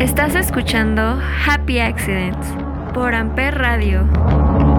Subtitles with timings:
[0.00, 2.48] Estás escuchando Happy Accidents
[2.94, 4.71] por Amper Radio.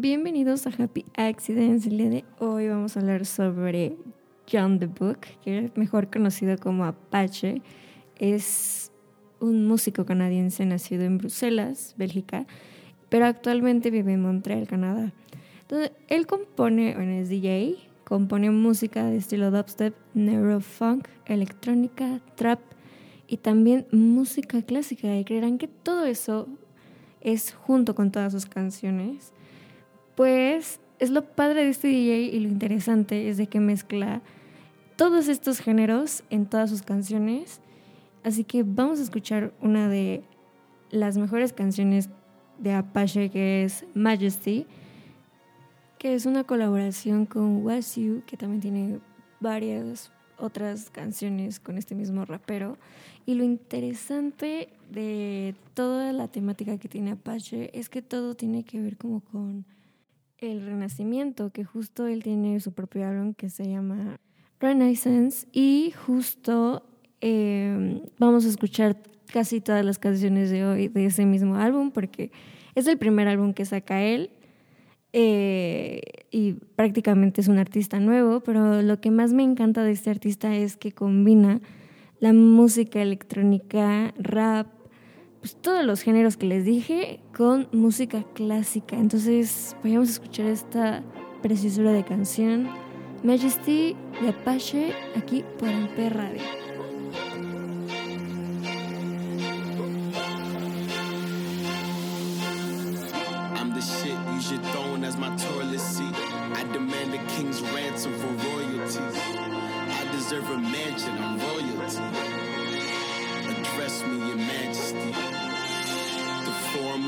[0.00, 1.84] Bienvenidos a Happy Accidents.
[1.84, 3.96] El día de hoy vamos a hablar sobre
[4.48, 7.62] John the Book, que es mejor conocido como Apache.
[8.16, 8.92] Es
[9.40, 12.46] un músico canadiense nacido en Bruselas, Bélgica,
[13.08, 15.12] pero actualmente vive en Montreal, Canadá.
[15.62, 17.74] Entonces, él compone, bueno, es DJ,
[18.04, 22.60] compone música de estilo dubstep, neurofunk, electrónica, trap
[23.26, 25.18] y también música clásica.
[25.18, 26.46] Y creerán que todo eso
[27.20, 29.32] es junto con todas sus canciones.
[30.18, 34.20] Pues es lo padre de este DJ y lo interesante es de que mezcla
[34.96, 37.60] todos estos géneros en todas sus canciones.
[38.24, 40.24] Así que vamos a escuchar una de
[40.90, 42.08] las mejores canciones
[42.58, 44.66] de Apache que es Majesty,
[46.00, 48.98] que es una colaboración con Wasu, que también tiene
[49.38, 52.76] varias otras canciones con este mismo rapero.
[53.24, 58.80] Y lo interesante de toda la temática que tiene Apache es que todo tiene que
[58.80, 59.64] ver como con
[60.38, 64.20] el renacimiento, que justo él tiene su propio álbum que se llama
[64.60, 66.84] Renaissance y justo
[67.20, 68.96] eh, vamos a escuchar
[69.32, 72.30] casi todas las canciones de hoy de ese mismo álbum porque
[72.74, 74.30] es el primer álbum que saca él
[75.12, 80.10] eh, y prácticamente es un artista nuevo, pero lo que más me encanta de este
[80.10, 81.60] artista es que combina
[82.20, 84.66] la música electrónica, rap,
[85.40, 88.96] pues todos los géneros que les dije con música clásica.
[88.96, 91.02] Entonces, vayamos escuchar esta
[91.42, 92.68] preciosura de canción
[93.22, 96.67] Majesty de Apache aquí por Amper Radio.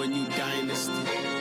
[0.02, 1.39] A new dynasty.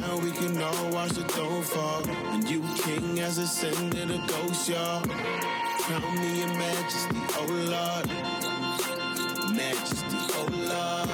[0.00, 2.08] Round, we can all watch the throne fall.
[2.32, 5.02] And you king ascended a ghost, y'all.
[5.02, 8.06] Crown me in majesty, oh Lord.
[9.54, 11.08] Majesty, oh Lord.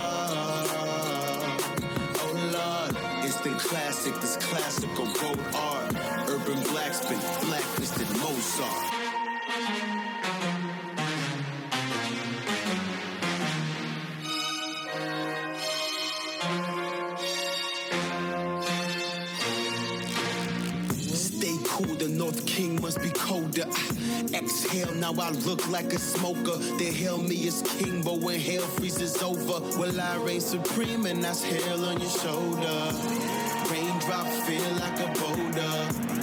[2.22, 3.24] Oh Lord.
[3.24, 5.94] Instant classic, this classical gold art.
[6.28, 10.05] Urban blacksmith, blacklisted Mozart.
[22.56, 23.66] King must be colder.
[23.70, 26.56] Ah, Exhale, now I look like a smoker.
[26.78, 31.22] They hail me as king, but when hell freezes over, well, I reign supreme, and
[31.22, 32.78] that's hell on your shoulder.
[33.70, 36.15] Raindrop feel like a boulder.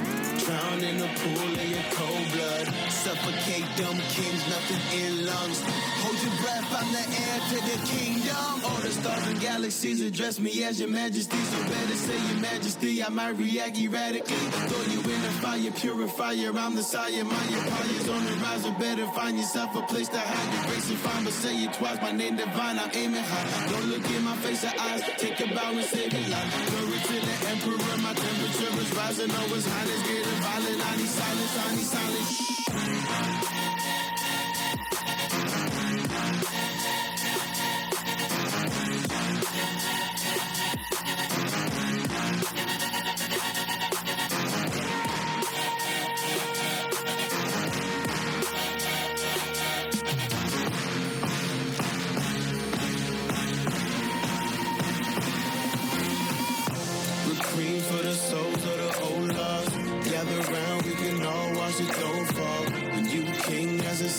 [0.83, 2.67] In a pool of your cold blood.
[2.91, 5.59] Suffocate them kings, nothing in lungs.
[6.03, 8.53] Hold your breath, I'm the heir to the kingdom.
[8.65, 11.37] All the stars and galaxies address me as your majesty.
[11.37, 14.45] So better say your majesty, I might react erratically.
[14.69, 17.23] Throw you in the fire, purifier, I'm the sire.
[17.23, 20.53] My empire's on the rise, or better find yourself a place to hide.
[20.53, 23.71] Your grace and fine, but say it twice, my name divine, I'm aiming high.
[23.71, 26.47] Don't look in my face or eyes, take a bow and say it loud.
[26.67, 30.72] Glory to the emperor, my temperature is rising, oh his highness getting violent.
[30.81, 33.72] I need silence, I need silence.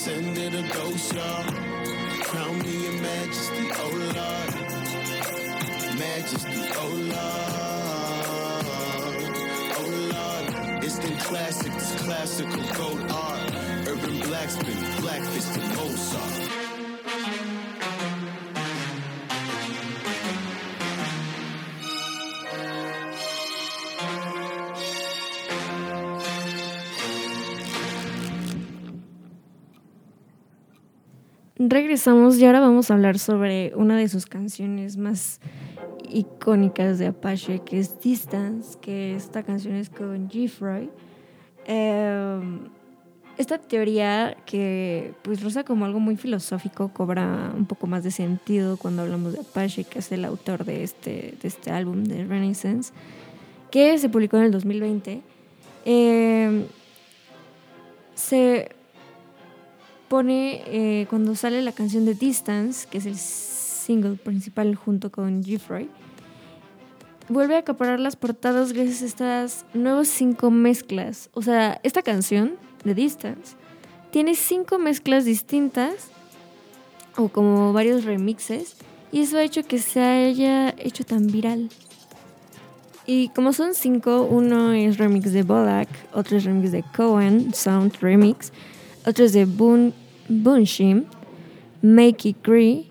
[0.05, 1.45] King has ascended a ghost, y'all.
[2.25, 4.55] Crown me your majesty, oh Lord.
[5.99, 8.67] Majesty, oh Lord.
[9.77, 10.85] Oh Lord.
[10.85, 13.55] Instant classic, it's classical gold art.
[13.87, 16.45] Urban blacksmith, blackfish to Mozart.
[31.67, 35.41] Regresamos y ahora vamos a hablar sobre una de sus canciones más
[36.11, 40.91] icónicas de Apache, que es Distance, que esta canción es con G-Froy.
[41.65, 42.59] Eh,
[43.39, 48.77] esta teoría que pues rosa como algo muy filosófico cobra un poco más de sentido
[48.77, 52.93] cuando hablamos de Apache, que es el autor de este, de este álbum de Renaissance,
[53.71, 55.23] que se publicó en el 2020.
[55.87, 56.67] Eh,
[58.15, 58.69] se
[60.15, 65.43] pone eh, cuando sale la canción de Distance, que es el single principal junto con
[65.43, 65.91] Jeffrey,
[67.29, 71.31] vuelve a acaparar las portadas gracias a estas nuevas cinco mezclas.
[71.33, 72.53] O sea, esta canción
[72.85, 73.57] de Distance
[74.13, 76.11] tiene cinco mezclas distintas
[77.17, 78.77] o como varios remixes
[79.11, 81.71] y eso ha hecho que se haya hecho tan viral.
[83.05, 87.97] Y como son cinco, uno es remix de Bodak, otro es remix de Cohen, Sound
[88.01, 88.53] Remix,
[89.05, 89.93] otro es de Boon,
[90.29, 91.05] Boonshim,
[91.82, 92.91] Make It Gree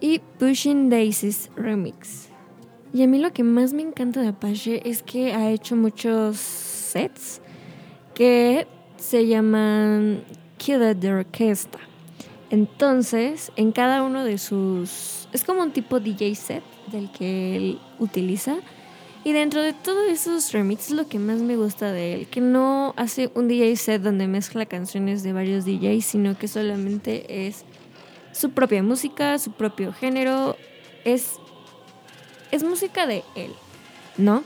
[0.00, 2.28] y Pushing Daisies Remix.
[2.94, 6.36] Y a mí lo que más me encanta de Apache es que ha hecho muchos
[6.36, 7.40] sets
[8.14, 8.66] que
[8.96, 10.22] se llaman
[10.58, 11.78] Killer de Orquesta.
[12.50, 15.26] Entonces, en cada uno de sus...
[15.32, 18.56] Es como un tipo DJ set del que él utiliza.
[19.24, 22.92] Y dentro de todos esos remixes lo que más me gusta de él, que no
[22.96, 27.64] hace un DJ set donde mezcla canciones de varios DJs, sino que solamente es
[28.32, 30.56] su propia música, su propio género,
[31.04, 31.34] es,
[32.50, 33.52] es música de él,
[34.16, 34.42] ¿no?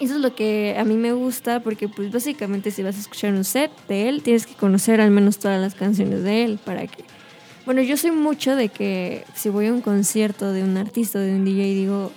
[0.00, 3.32] Eso es lo que a mí me gusta porque pues básicamente si vas a escuchar
[3.32, 6.86] un set de él, tienes que conocer al menos todas las canciones de él para
[6.86, 7.04] que...
[7.64, 11.34] Bueno, yo soy mucho de que si voy a un concierto de un artista de
[11.34, 12.12] un DJ digo,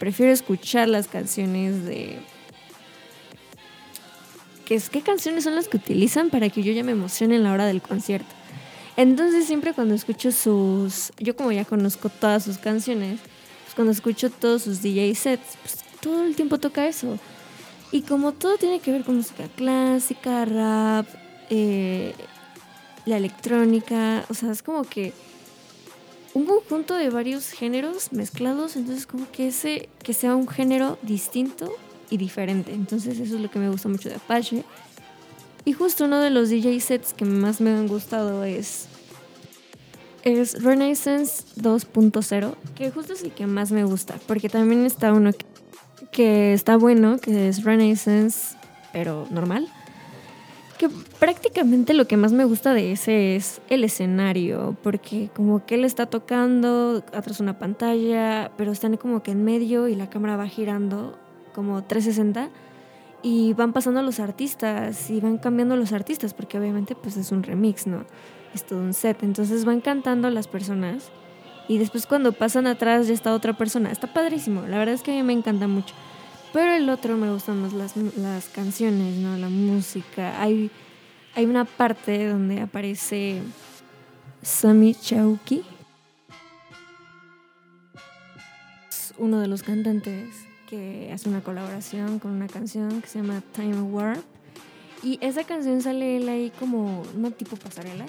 [0.00, 2.18] prefiero escuchar las canciones de...
[4.64, 7.44] ¿Qué, es, ¿Qué canciones son las que utilizan para que yo ya me emocione en
[7.44, 8.34] la hora del concierto?
[8.96, 11.12] Entonces siempre cuando escucho sus...
[11.18, 13.20] Yo como ya conozco todas sus canciones,
[13.64, 17.18] pues cuando escucho todos sus DJ sets, pues todo el tiempo toca eso.
[17.92, 21.06] Y como todo tiene que ver con música clásica, rap,
[21.50, 22.14] eh,
[23.04, 25.12] la electrónica, o sea, es como que
[26.34, 31.72] un conjunto de varios géneros mezclados, entonces como que ese que sea un género distinto
[32.08, 32.72] y diferente.
[32.72, 34.64] Entonces eso es lo que me gusta mucho de Apache.
[35.64, 38.86] Y justo uno de los DJ sets que más me han gustado es
[40.22, 45.32] es Renaissance 2.0, que justo es el que más me gusta, porque también está uno
[45.32, 45.46] que,
[46.12, 48.54] que está bueno, que es Renaissance,
[48.92, 49.72] pero normal
[50.80, 55.74] que prácticamente lo que más me gusta de ese es el escenario, porque como que
[55.74, 60.38] él está tocando atrás una pantalla, pero están como que en medio y la cámara
[60.38, 61.18] va girando
[61.54, 62.48] como 360
[63.22, 67.42] y van pasando los artistas y van cambiando los artistas, porque obviamente pues es un
[67.42, 68.06] remix, ¿no?
[68.54, 71.10] Es todo un set, entonces van cantando las personas
[71.68, 73.92] y después cuando pasan atrás ya está otra persona.
[73.92, 75.94] Está padrísimo, la verdad es que a mí me encanta mucho.
[76.52, 79.36] Pero el otro me gustan más las, las canciones, ¿no?
[79.36, 80.42] La música.
[80.42, 80.70] Hay,
[81.36, 83.40] hay una parte donde aparece
[84.42, 85.62] Sami Chauki.
[89.16, 90.28] Uno de los cantantes
[90.68, 94.24] que hace una colaboración con una canción que se llama Time Warp.
[95.02, 98.06] Y esa canción sale él ahí como una tipo pasarela.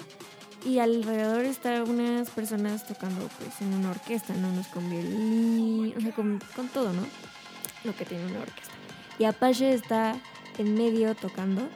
[0.64, 4.48] Y alrededor están unas personas tocando pues en una orquesta, ¿no?
[4.48, 7.02] Unos con violín, o sea, con, con todo, ¿no?
[7.84, 8.72] Lo que tiene una orquesta.
[9.18, 10.16] Y Apache está
[10.58, 11.68] en medio tocando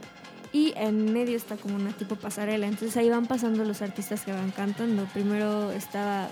[0.53, 2.67] y en medio está como una tipo pasarela.
[2.67, 5.05] Entonces ahí van pasando los artistas que van cantando.
[5.13, 6.29] Primero estaba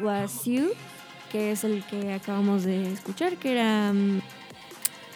[0.00, 0.70] Wasiu,
[1.32, 4.20] que es el que acabamos de escuchar, que era mm,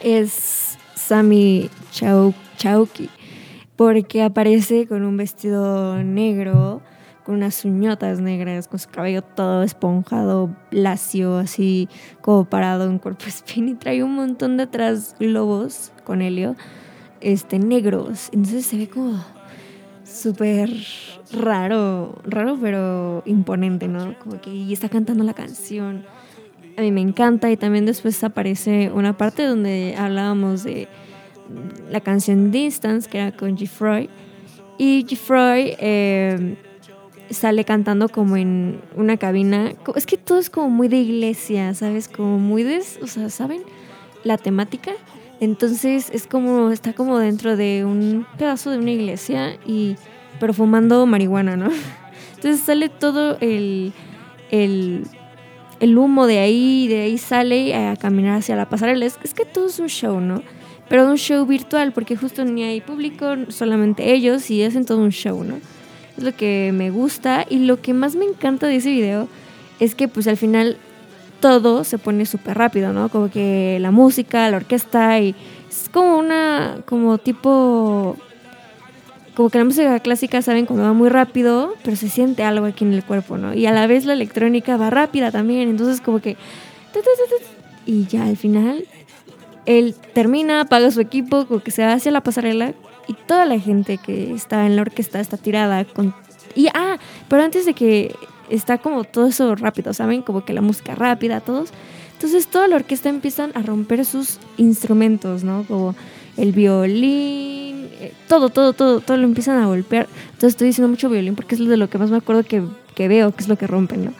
[0.00, 3.10] es Sami Chau, Chauki,
[3.76, 6.82] porque aparece con un vestido negro,
[7.28, 11.86] con unas uñotas negras, con su cabello todo esponjado, lacio, así
[12.22, 16.56] como parado en cuerpo espín y trae un montón de atrás globos con helio
[17.20, 18.30] este, negros.
[18.32, 19.22] Entonces se ve como
[20.04, 20.70] súper
[21.30, 24.18] raro, raro pero imponente, ¿no?
[24.20, 26.06] Como que y está cantando la canción.
[26.78, 30.88] A mí me encanta y también después aparece una parte donde hablábamos de
[31.90, 34.08] la canción Distance, que era con G.
[34.78, 35.76] Y G.
[35.78, 36.56] Eh,
[37.30, 39.72] sale cantando como en una cabina.
[39.94, 42.08] Es que todo es como muy de iglesia, ¿sabes?
[42.08, 42.82] Como muy de...
[43.02, 43.62] O sea, ¿saben?
[44.24, 44.92] La temática.
[45.40, 49.96] Entonces es como, está como dentro de un pedazo de una iglesia y
[50.40, 51.70] pero fumando marihuana, ¿no?
[52.36, 53.92] Entonces sale todo el,
[54.50, 55.04] el,
[55.80, 59.06] el humo de ahí, de ahí sale a caminar hacia la pasarela.
[59.06, 60.42] Es, es que todo es un show, ¿no?
[60.88, 65.10] Pero un show virtual, porque justo ni hay público, solamente ellos y hacen todo un
[65.10, 65.60] show, ¿no?
[66.18, 69.28] Es lo que me gusta y lo que más me encanta de ese video
[69.78, 70.76] es que pues al final
[71.38, 73.08] todo se pone súper rápido, ¿no?
[73.08, 75.36] Como que la música, la orquesta y
[75.70, 78.16] es como una, como tipo,
[79.36, 80.66] como que la música clásica, ¿saben?
[80.66, 83.54] Cuando va muy rápido, pero se siente algo aquí en el cuerpo, ¿no?
[83.54, 86.36] Y a la vez la electrónica va rápida también, entonces como que...
[87.86, 88.84] Y ya al final,
[89.66, 92.74] él termina, apaga su equipo, como que se va hacia la pasarela
[93.08, 96.14] y toda la gente que está en la orquesta está tirada con...
[96.54, 96.98] Y, ah,
[97.28, 98.14] pero antes de que
[98.50, 100.22] está como todo eso rápido, ¿saben?
[100.22, 101.70] Como que la música rápida, todos.
[102.12, 105.64] Entonces toda la orquesta empiezan a romper sus instrumentos, ¿no?
[105.66, 105.94] Como
[106.36, 110.06] el violín, eh, todo, todo, todo, todo lo empiezan a golpear.
[110.26, 112.62] Entonces estoy diciendo mucho violín porque es lo de lo que más me acuerdo que,
[112.94, 114.12] que veo, que es lo que rompen, ¿no?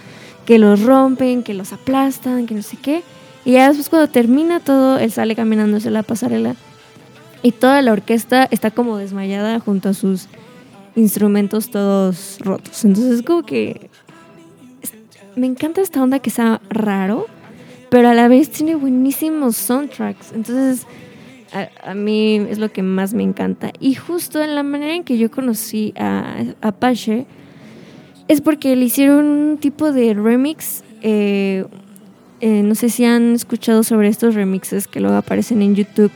[0.47, 3.02] Que los rompen, que los aplastan, que no sé qué.
[3.45, 6.54] Y ya después cuando termina todo, él sale caminando hacia la pasarela
[7.42, 10.28] y toda la orquesta está como desmayada junto a sus
[10.97, 12.85] instrumentos todos rotos.
[12.85, 13.90] Entonces es como que
[15.37, 17.26] me encanta esta onda que sea raro,
[17.90, 20.33] pero a la vez tiene buenísimos soundtracks.
[20.33, 20.87] Entonces,
[21.52, 23.73] a, mí es lo que más me encanta.
[23.80, 27.26] Y justo en la manera en que yo conocí a Apache,
[28.26, 30.83] es porque le hicieron un tipo de remix.
[31.02, 31.64] Eh,
[32.40, 36.12] eh, no sé si han escuchado sobre estos remixes que luego aparecen en YouTube.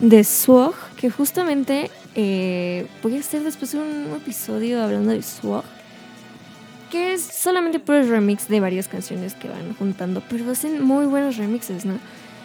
[0.00, 5.64] De Swag, que justamente eh, voy a hacer después un episodio hablando de Swag
[6.94, 11.36] que es solamente el remix de varias canciones que van juntando, pero hacen muy buenos
[11.38, 11.98] remixes, ¿no?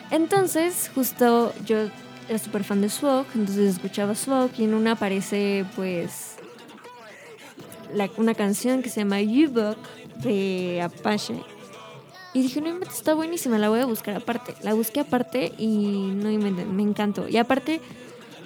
[0.10, 1.78] Entonces, justo yo
[2.28, 6.38] era súper fan de Swag, entonces escuchaba Swag y en una aparece, pues,
[8.18, 9.78] una canción que se llama U-Book
[10.24, 11.36] de Apache.
[12.34, 14.54] Y dije, no está buenísima, la voy a buscar aparte.
[14.62, 17.28] La busqué aparte y no me encantó.
[17.28, 17.82] Y aparte,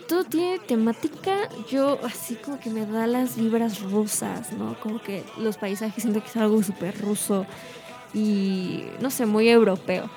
[0.07, 4.79] todo tiene temática, yo así como que me da las vibras rusas, ¿no?
[4.79, 7.45] Como que los paisajes siento que es algo súper ruso
[8.13, 10.09] y no sé, muy europeo.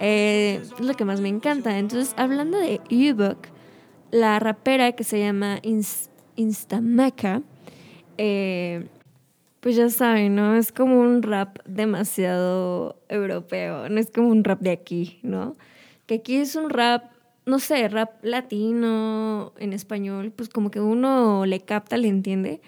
[0.00, 1.78] Eh, es lo que más me encanta.
[1.78, 3.38] Entonces, hablando de ebook,
[4.10, 7.42] la rapera que se llama Inst Instameca,
[8.18, 8.88] eh,
[9.64, 10.56] pues ya saben, ¿no?
[10.56, 15.56] Es como un rap demasiado europeo, no es como un rap de aquí, ¿no?
[16.04, 17.04] Que aquí es un rap
[17.46, 22.60] no sé, rap latino en español, pues como que uno le capta, le entiende.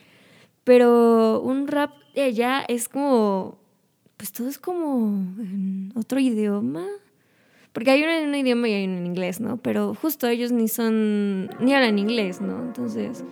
[0.64, 3.58] Pero un rap de allá es como,
[4.16, 6.86] pues todo es como en otro idioma.
[7.74, 9.58] Porque hay uno en un idioma y hay uno en inglés, ¿no?
[9.58, 12.58] Pero justo ellos ni son, ni hablan inglés, ¿no?
[12.58, 13.22] Entonces,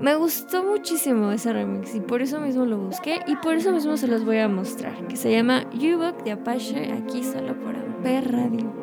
[0.00, 3.96] me gustó muchísimo ese remix y por eso mismo lo busqué y por eso mismo
[3.96, 8.32] se los voy a mostrar, que se llama U-Book de Apache, aquí solo por Amper
[8.32, 8.79] Radio.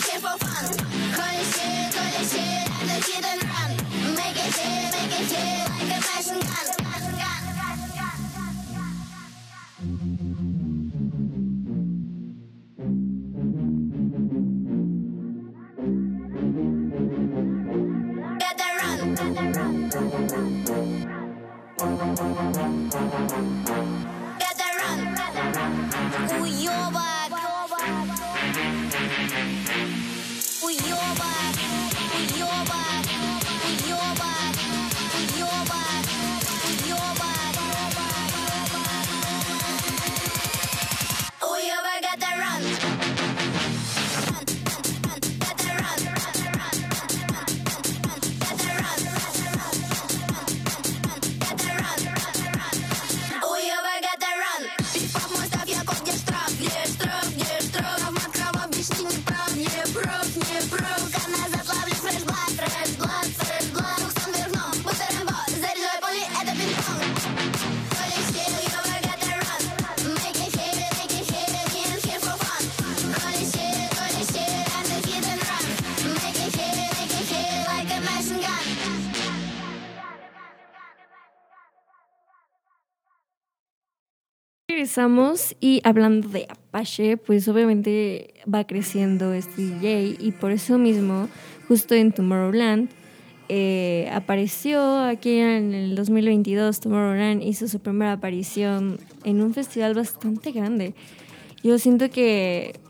[0.00, 0.37] Careful.
[60.68, 61.17] broke
[85.60, 91.28] Y hablando de Apache, pues obviamente va creciendo este DJ y por eso mismo,
[91.68, 92.90] justo en Tomorrowland,
[93.48, 100.50] eh, apareció aquí en el 2022, Tomorrowland hizo su primera aparición en un festival bastante
[100.50, 100.94] grande.
[101.62, 102.80] Yo siento que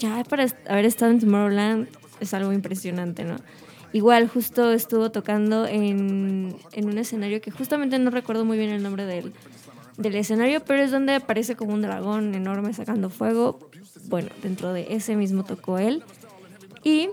[0.00, 1.86] ya para haber estado en Tomorrowland
[2.18, 3.36] es algo impresionante, ¿no?
[3.92, 8.82] Igual justo estuvo tocando en, en un escenario que justamente no recuerdo muy bien el
[8.82, 9.32] nombre del,
[10.02, 13.70] del escenario, pero es donde aparece como un dragón enorme sacando fuego.
[14.08, 16.02] Bueno, dentro de ese mismo tocó él.
[16.84, 17.08] Y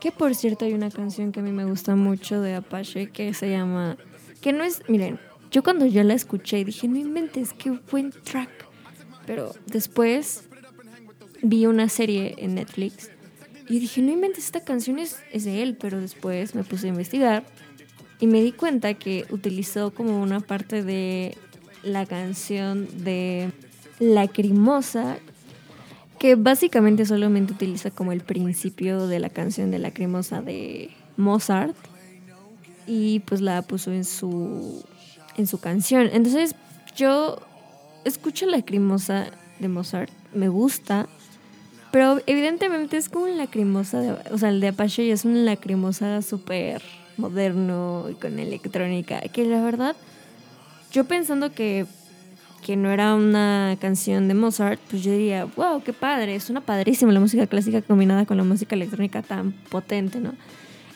[0.00, 3.32] que por cierto hay una canción que a mí me gusta mucho de Apache que
[3.34, 3.96] se llama...
[4.40, 4.82] Que no es...
[4.88, 8.50] Miren, yo cuando yo la escuché dije, no inventes, qué buen track.
[9.26, 10.44] Pero después
[11.42, 13.10] vi una serie en Netflix
[13.68, 16.88] y dije, no inventes, esta canción es, es de él, pero después me puse a
[16.88, 17.44] investigar
[18.20, 21.36] y me di cuenta que utilizó como una parte de
[21.82, 23.50] la canción de
[23.98, 25.16] Lacrimosa,
[26.18, 31.74] que básicamente solamente utiliza como el principio de la canción de Lacrimosa de Mozart
[32.86, 34.84] y pues la puso en su
[35.36, 36.10] en su canción.
[36.12, 36.54] Entonces
[36.94, 37.38] yo
[38.04, 39.28] escucho Lacrimosa
[39.60, 41.08] de Mozart, me gusta,
[41.90, 46.82] pero evidentemente es como un lacrimosa, o sea, el de Apache es un lacrimosa súper
[47.20, 49.96] moderno y con electrónica, que la verdad,
[50.90, 51.86] yo pensando que,
[52.64, 56.60] que no era una canción de Mozart, pues yo diría, wow, qué padre, es una
[56.60, 60.34] padrísima la música clásica combinada con la música electrónica tan potente, ¿no?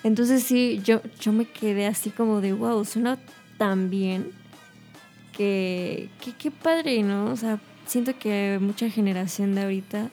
[0.03, 3.19] Entonces sí, yo, yo me quedé así como de, wow, suena
[3.57, 4.33] tan bien
[5.37, 7.27] que, que qué padre, ¿no?
[7.27, 10.11] O sea, siento que mucha generación de ahorita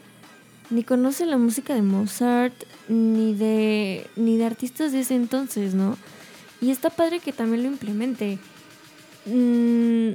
[0.72, 2.54] ni conoce la música de Mozart
[2.88, 5.98] ni de ni de artistas de ese entonces, ¿no?
[6.62, 8.40] Y está padre que también lo implemente.
[9.26, 10.14] Mm,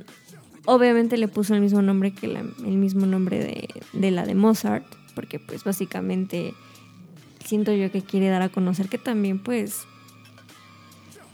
[0.64, 4.86] obviamente le puso el mismo nombre que el mismo nombre de, de la de Mozart,
[5.14, 6.54] porque pues básicamente
[7.44, 9.86] siento yo que quiere dar a conocer que también pues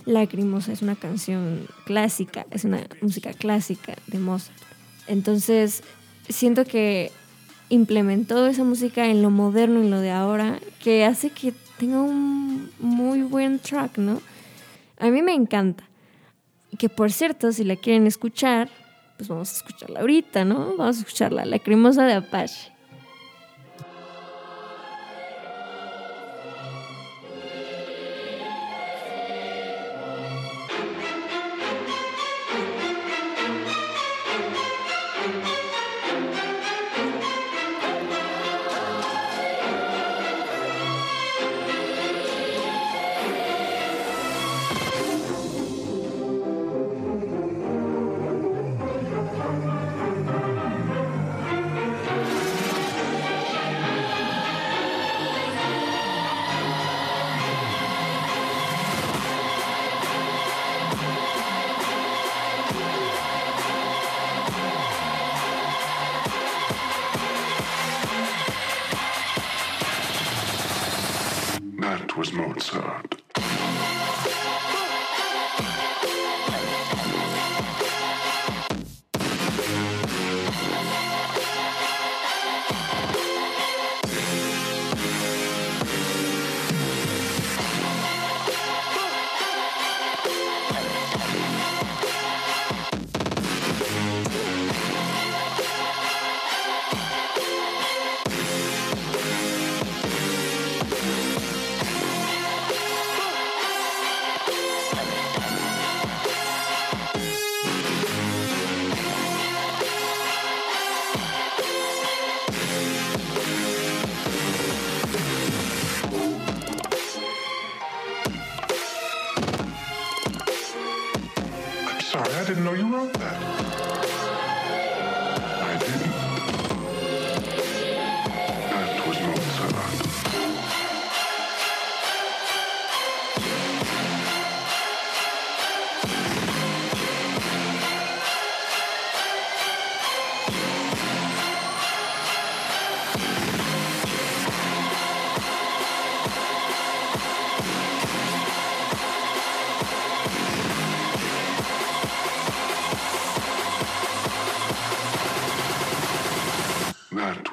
[0.05, 4.59] Lacrimosa es una canción clásica, es una música clásica de Mozart.
[5.07, 5.83] Entonces,
[6.29, 7.13] siento que
[7.73, 12.71] implementó esa música en lo moderno, en lo de ahora, que hace que tenga un
[12.79, 14.21] muy buen track, ¿no?
[14.99, 15.85] A mí me encanta.
[16.71, 18.69] Y que por cierto, si la quieren escuchar,
[19.17, 20.77] pues vamos a escucharla ahorita, ¿no?
[20.77, 22.72] Vamos a escucharla, Lacrimosa de Apache.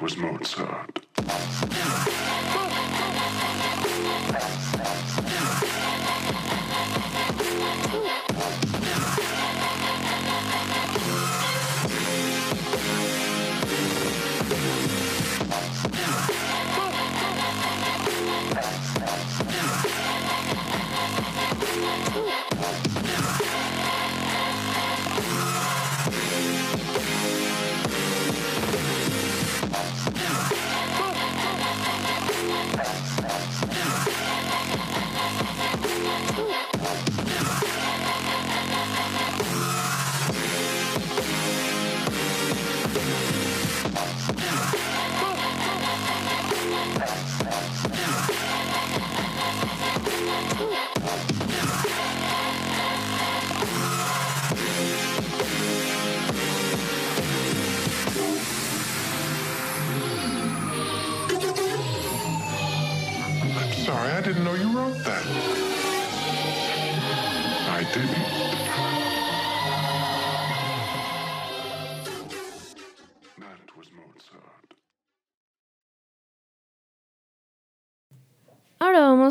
[0.00, 1.00] was Mozart.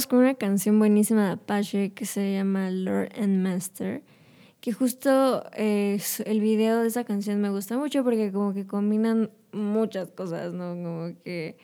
[0.07, 4.01] Con una canción buenísima de Apache que se llama Lord and Master,
[4.61, 10.09] que justo el video de esa canción me gusta mucho porque como que combinan muchas
[10.11, 10.69] cosas, ¿no?
[10.69, 11.57] Como que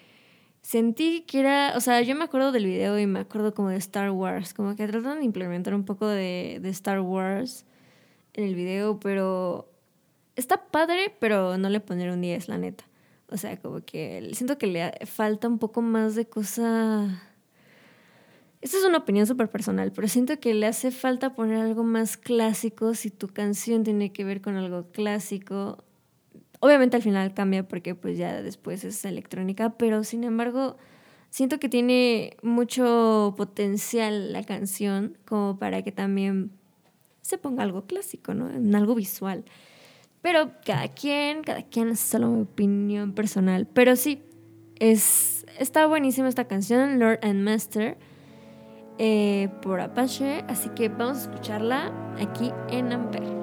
[0.65, 3.77] sentí que era, o sea, yo me acuerdo del video y me acuerdo como de
[3.77, 7.65] Star Wars, como que tratan de implementar un poco de, de Star Wars
[8.33, 9.69] en el video, pero
[10.35, 12.85] está padre, pero no le poner 10, la neta.
[13.29, 17.21] O sea, como que siento que le falta un poco más de cosa
[18.65, 22.17] esta es una opinión súper personal, pero siento que le hace falta poner algo más
[22.17, 25.83] clásico si tu canción tiene que ver con algo clásico.
[26.59, 30.77] Obviamente al final cambia porque pues ya después es electrónica, pero sin embargo
[31.29, 36.51] siento que tiene mucho potencial la canción como para que también
[37.21, 38.49] se ponga algo clásico, ¿no?
[38.49, 39.45] En algo visual.
[40.21, 43.67] Pero cada quien, cada quien es solo mi opinión personal.
[43.73, 44.23] Pero sí,
[44.79, 47.97] es, está buenísima esta canción, Lord and Master.
[48.97, 53.34] Eh, por Apache, así que vamos a escucharla aquí en Ampere.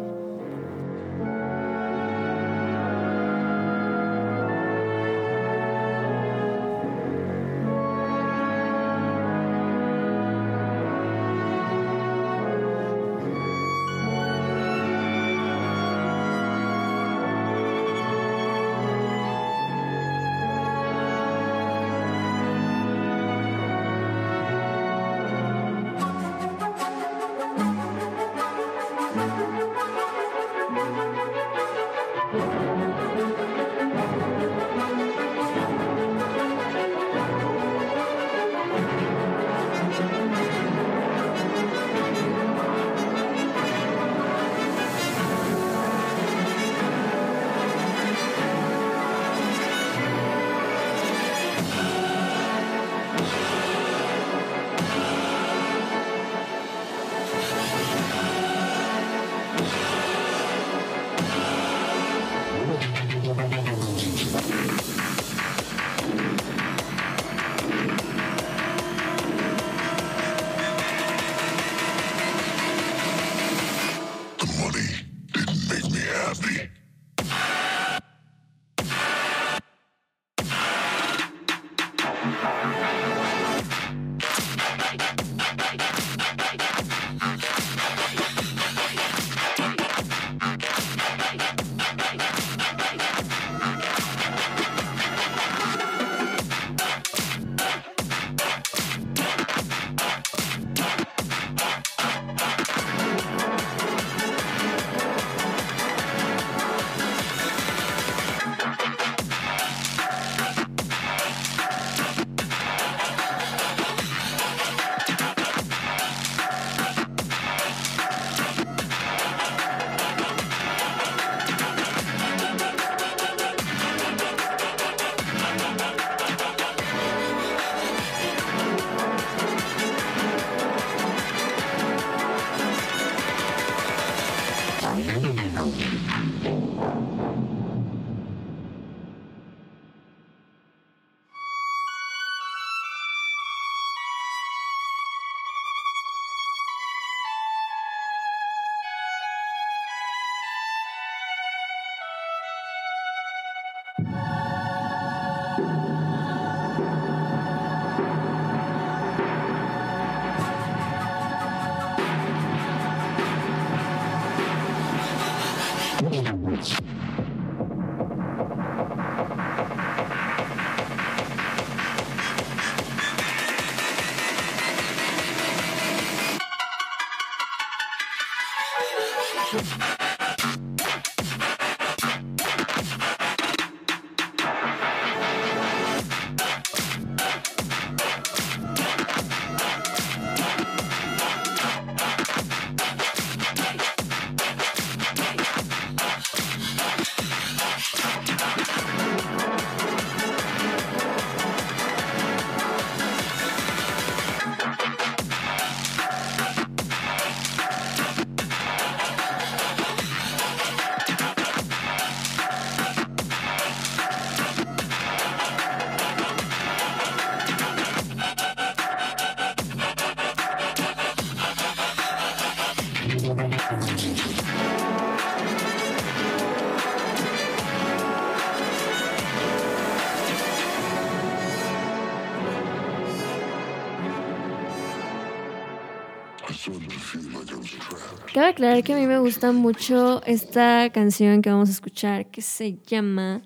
[238.33, 242.41] Cabe aclarar que a mí me gusta mucho esta canción que vamos a escuchar que
[242.41, 243.43] se llama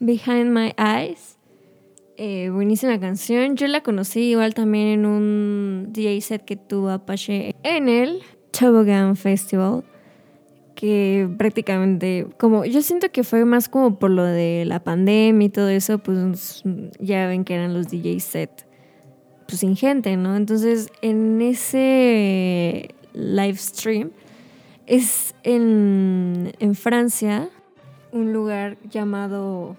[0.00, 1.36] Behind My Eyes.
[2.16, 3.56] Eh, buenísima canción.
[3.56, 8.22] Yo la conocí igual también en un DJ set que tuvo Apache en el
[8.58, 9.84] Toboggan Festival.
[10.74, 15.50] Que prácticamente, como yo siento que fue más como por lo de la pandemia y
[15.50, 16.62] todo eso, pues
[17.00, 18.63] ya ven que eran los DJ set
[19.46, 20.36] pues sin gente, ¿no?
[20.36, 24.10] Entonces, en ese live stream
[24.86, 27.48] es en, en Francia,
[28.12, 29.76] un lugar llamado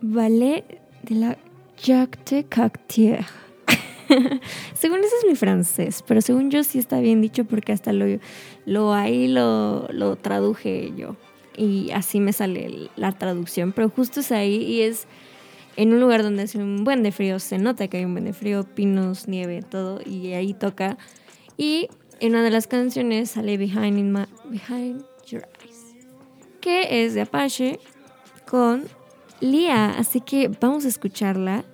[0.00, 0.64] Ballet
[1.02, 1.38] de la
[1.76, 3.24] Jacques de Cactier.
[4.74, 8.06] según eso es mi francés, pero según yo sí está bien dicho porque hasta lo,
[8.66, 11.16] lo ahí lo, lo traduje yo.
[11.56, 15.06] Y así me sale la traducción, pero justo es ahí y es
[15.80, 18.26] en un lugar donde hace un buen de frío, se nota que hay un buen
[18.26, 20.98] de frío, pinos, nieve, todo, y ahí toca.
[21.56, 21.88] Y
[22.20, 25.96] en una de las canciones sale Behind, in my, Behind Your Eyes,
[26.60, 27.80] que es de Apache
[28.46, 28.84] con
[29.40, 29.92] Lia.
[29.92, 31.64] Así que vamos a escucharla,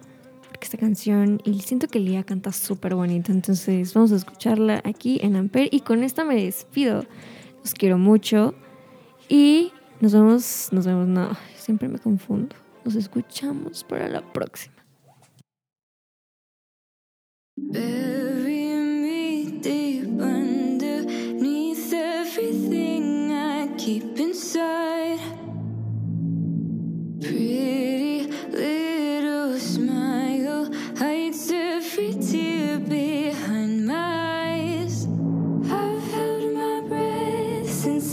[0.51, 5.19] porque esta canción, y siento que Lia canta súper bonito, entonces vamos a escucharla aquí
[5.21, 5.69] en Ampere.
[5.73, 7.05] Y con esta me despido.
[7.64, 8.55] Los quiero mucho
[9.29, 12.55] y nos vemos, nos vemos, no, siempre me confundo.
[12.87, 14.77] Nos escuchamos para la próxima.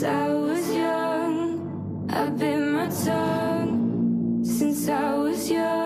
[0.05, 2.07] I was young.
[2.07, 3.52] My tongue
[4.89, 5.82] I was young.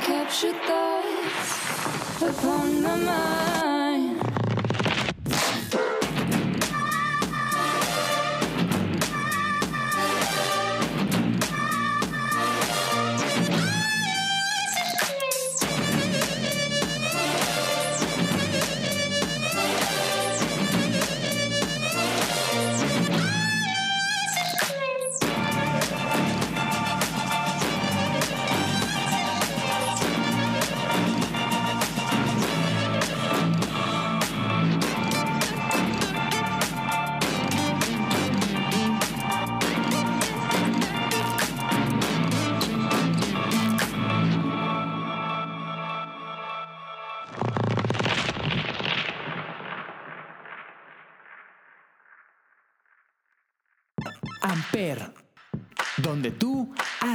[0.00, 3.69] Captured thoughts upon my mind.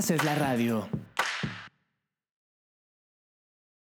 [0.06, 0.95] Haces la radio.